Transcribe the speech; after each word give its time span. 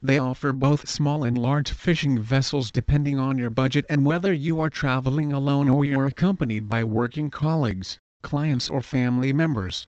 They 0.00 0.18
offer 0.18 0.52
both 0.52 0.88
small 0.88 1.22
and 1.22 1.38
large 1.38 1.70
fishing 1.70 2.20
vessels 2.20 2.72
depending 2.72 3.20
on 3.20 3.38
your 3.38 3.50
budget 3.50 3.86
and 3.88 4.04
whether 4.04 4.32
you 4.32 4.58
are 4.58 4.68
traveling 4.68 5.32
alone 5.32 5.68
or 5.68 5.84
you're 5.84 6.06
accompanied 6.06 6.68
by 6.68 6.82
working 6.82 7.30
colleagues, 7.30 8.00
clients 8.22 8.68
or 8.68 8.82
family 8.82 9.32
members. 9.32 9.86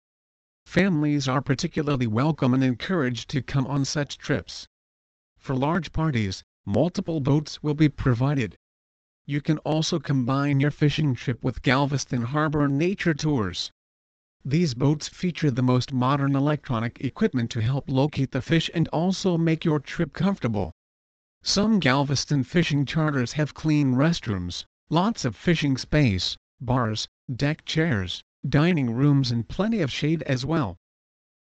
Families 0.66 1.26
are 1.26 1.40
particularly 1.40 2.06
welcome 2.06 2.52
and 2.52 2.62
encouraged 2.62 3.30
to 3.30 3.40
come 3.40 3.66
on 3.66 3.86
such 3.86 4.18
trips. 4.18 4.68
For 5.38 5.56
large 5.56 5.92
parties, 5.92 6.44
multiple 6.66 7.20
boats 7.20 7.62
will 7.62 7.72
be 7.72 7.88
provided. 7.88 8.58
You 9.24 9.40
can 9.40 9.58
also 9.58 10.00
combine 10.00 10.58
your 10.58 10.72
fishing 10.72 11.14
trip 11.14 11.44
with 11.44 11.62
Galveston 11.62 12.22
Harbor 12.22 12.66
nature 12.66 13.14
tours. 13.14 13.70
These 14.44 14.74
boats 14.74 15.08
feature 15.08 15.48
the 15.48 15.62
most 15.62 15.92
modern 15.92 16.34
electronic 16.34 17.00
equipment 17.00 17.48
to 17.52 17.60
help 17.62 17.88
locate 17.88 18.32
the 18.32 18.42
fish 18.42 18.68
and 18.74 18.88
also 18.88 19.38
make 19.38 19.64
your 19.64 19.78
trip 19.78 20.12
comfortable. 20.12 20.72
Some 21.40 21.78
Galveston 21.78 22.42
fishing 22.42 22.84
charters 22.84 23.34
have 23.34 23.54
clean 23.54 23.94
restrooms, 23.94 24.64
lots 24.90 25.24
of 25.24 25.36
fishing 25.36 25.76
space, 25.76 26.36
bars, 26.60 27.06
deck 27.32 27.64
chairs, 27.64 28.24
dining 28.48 28.90
rooms 28.90 29.30
and 29.30 29.48
plenty 29.48 29.82
of 29.82 29.92
shade 29.92 30.22
as 30.22 30.44
well. 30.44 30.76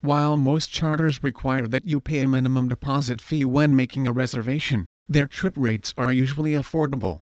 While 0.00 0.38
most 0.38 0.72
charters 0.72 1.22
require 1.22 1.68
that 1.68 1.86
you 1.86 2.00
pay 2.00 2.20
a 2.20 2.28
minimum 2.28 2.68
deposit 2.68 3.20
fee 3.20 3.44
when 3.44 3.76
making 3.76 4.06
a 4.06 4.12
reservation, 4.12 4.86
their 5.06 5.26
trip 5.26 5.52
rates 5.58 5.92
are 5.98 6.10
usually 6.10 6.52
affordable. 6.52 7.20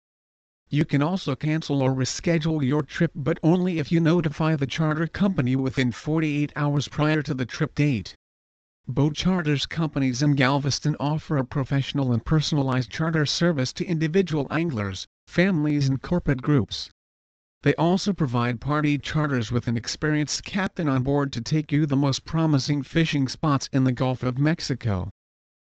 You 0.74 0.86
can 0.86 1.04
also 1.04 1.36
cancel 1.36 1.84
or 1.84 1.94
reschedule 1.94 2.66
your 2.66 2.82
trip 2.82 3.12
but 3.14 3.38
only 3.44 3.78
if 3.78 3.92
you 3.92 4.00
notify 4.00 4.56
the 4.56 4.66
charter 4.66 5.06
company 5.06 5.56
within 5.56 5.92
48 5.92 6.52
hours 6.56 6.88
prior 6.88 7.22
to 7.22 7.36
the 7.36 7.46
trip 7.46 7.76
date. 7.76 8.16
Boat 8.88 9.14
charters 9.14 9.68
companies 9.68 10.24
in 10.24 10.34
Galveston 10.34 10.96
offer 11.00 11.38
a 11.38 11.46
professional 11.46 12.12
and 12.12 12.26
personalized 12.26 12.90
charter 12.90 13.28
service 13.28 13.72
to 13.74 13.86
individual 13.86 14.48
anglers, 14.50 15.06
families 15.28 15.88
and 15.88 16.02
corporate 16.02 16.42
groups. 16.42 16.90
They 17.62 17.76
also 17.76 18.12
provide 18.12 18.60
party 18.60 18.98
charters 18.98 19.52
with 19.52 19.68
an 19.68 19.78
experienced 19.78 20.44
captain 20.44 20.90
on 20.90 21.04
board 21.04 21.32
to 21.34 21.42
take 21.42 21.72
you 21.72 21.86
the 21.86 21.96
most 21.96 22.26
promising 22.26 22.82
fishing 22.82 23.28
spots 23.28 23.70
in 23.72 23.84
the 23.84 23.92
Gulf 23.92 24.24
of 24.24 24.40
Mexico. 24.40 25.12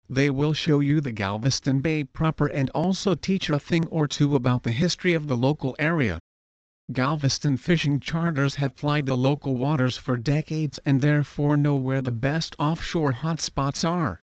They 0.09 0.31
will 0.31 0.53
show 0.53 0.79
you 0.79 1.01
the 1.01 1.11
Galveston 1.11 1.81
Bay 1.81 2.05
proper 2.05 2.47
and 2.47 2.71
also 2.71 3.17
teach 3.17 3.51
a 3.51 3.59
thing 3.59 3.89
or 3.89 4.07
two 4.07 4.37
about 4.37 4.63
the 4.63 4.71
history 4.71 5.15
of 5.15 5.27
the 5.27 5.37
local 5.37 5.75
area. 5.81 6.21
Galveston 6.93 7.57
fishing 7.57 7.99
charters 7.99 8.55
have 8.55 8.77
plied 8.77 9.07
the 9.07 9.17
local 9.17 9.57
waters 9.57 9.97
for 9.97 10.17
decades 10.17 10.79
and 10.87 11.01
therefore 11.01 11.57
know 11.57 11.75
where 11.75 12.01
the 12.01 12.13
best 12.13 12.55
offshore 12.57 13.15
hotspots 13.15 13.85
are. 13.85 14.21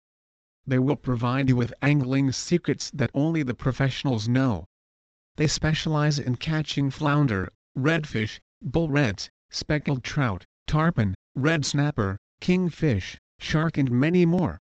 They 0.67 0.79
will 0.79 0.97
provide 0.97 1.49
you 1.49 1.57
with 1.57 1.73
angling 1.81 2.33
secrets 2.33 2.91
that 2.91 3.11
only 3.15 3.43
the 3.43 3.55
professionals 3.55 4.29
know. 4.29 4.67
They 5.37 5.47
specialize 5.47 6.19
in 6.19 6.37
catching 6.37 6.91
flounder, 6.91 7.49
redfish, 7.75 8.39
bull 8.61 8.91
reds, 8.91 9.31
speckled 9.49 10.05
trout, 10.05 10.45
tarpon, 10.67 11.15
red 11.35 11.65
snapper, 11.65 12.19
kingfish, 12.39 13.19
shark 13.39 13.79
and 13.79 13.91
many 13.91 14.27
more. 14.27 14.61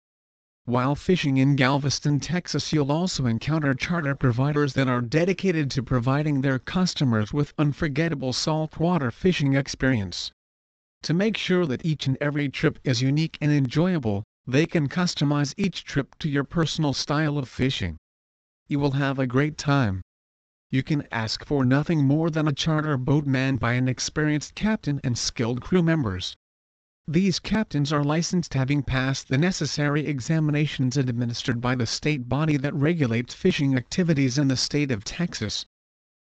While 0.67 0.95
fishing 0.95 1.37
in 1.37 1.55
Galveston, 1.55 2.19
Texas 2.19 2.73
you'll 2.73 2.91
also 2.91 3.25
encounter 3.25 3.73
charter 3.73 4.15
providers 4.15 4.73
that 4.73 4.89
are 4.89 4.99
dedicated 4.99 5.71
to 5.71 5.81
providing 5.81 6.41
their 6.41 6.59
customers 6.59 7.31
with 7.31 7.53
unforgettable 7.57 8.33
saltwater 8.33 9.09
fishing 9.09 9.53
experience. 9.53 10.33
To 11.03 11.13
make 11.13 11.37
sure 11.37 11.65
that 11.67 11.85
each 11.85 12.05
and 12.05 12.17
every 12.19 12.49
trip 12.49 12.79
is 12.83 13.01
unique 13.01 13.37
and 13.39 13.49
enjoyable, 13.49 14.25
they 14.45 14.65
can 14.65 14.89
customize 14.89 15.53
each 15.55 15.85
trip 15.85 16.15
to 16.19 16.27
your 16.27 16.43
personal 16.43 16.91
style 16.91 17.37
of 17.37 17.47
fishing. 17.47 17.95
You 18.67 18.79
will 18.79 18.91
have 18.91 19.19
a 19.19 19.25
great 19.25 19.57
time. 19.57 20.01
You 20.69 20.83
can 20.83 21.07
ask 21.13 21.45
for 21.45 21.63
nothing 21.63 22.03
more 22.03 22.29
than 22.29 22.45
a 22.45 22.51
charter 22.51 22.97
boat 22.97 23.25
manned 23.25 23.61
by 23.61 23.75
an 23.75 23.87
experienced 23.87 24.53
captain 24.53 24.99
and 25.01 25.17
skilled 25.17 25.61
crew 25.61 25.81
members. 25.81 26.35
These 27.09 27.39
captains 27.39 27.93
are 27.93 28.03
licensed 28.03 28.53
having 28.53 28.83
passed 28.83 29.29
the 29.29 29.37
necessary 29.37 30.05
examinations 30.05 30.97
administered 30.97 31.61
by 31.61 31.73
the 31.73 31.85
state 31.85 32.27
body 32.27 32.57
that 32.57 32.73
regulates 32.73 33.33
fishing 33.33 33.77
activities 33.77 34.37
in 34.37 34.49
the 34.49 34.57
state 34.57 34.91
of 34.91 35.05
Texas. 35.05 35.65